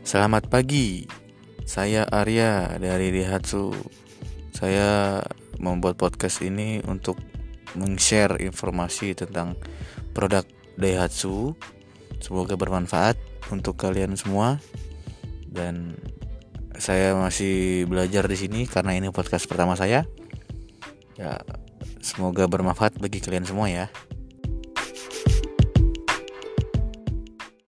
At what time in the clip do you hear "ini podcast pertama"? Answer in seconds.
18.96-19.76